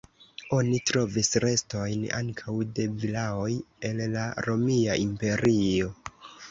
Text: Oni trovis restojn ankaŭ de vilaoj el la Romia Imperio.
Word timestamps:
Oni 0.59 0.79
trovis 0.89 1.29
restojn 1.43 2.07
ankaŭ 2.21 2.57
de 2.81 2.89
vilaoj 3.05 3.53
el 3.93 4.05
la 4.17 4.27
Romia 4.51 4.99
Imperio. 5.09 5.97